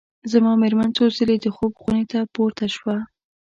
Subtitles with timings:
[0.31, 2.97] زما مېرمن څو ځلي د خوب خونې ته پورته شوه.